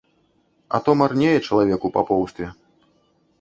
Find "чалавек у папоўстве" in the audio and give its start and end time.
1.47-2.47